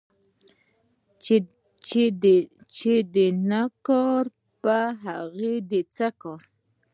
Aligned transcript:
چي 2.75 3.25
نه 3.49 3.61
کار 3.87 4.25
په 4.63 4.77
هغه 5.03 5.53
دي 5.69 5.81
څه 5.95 6.07
کار 6.21 6.41